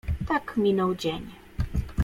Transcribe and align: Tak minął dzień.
Tak 0.27 0.57
minął 0.57 0.95
dzień. 0.95 1.27